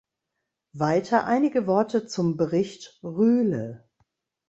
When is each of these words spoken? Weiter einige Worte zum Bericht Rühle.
Weiter 0.73 1.25
einige 1.27 1.67
Worte 1.67 2.07
zum 2.07 2.35
Bericht 2.35 2.97
Rühle. 3.03 3.87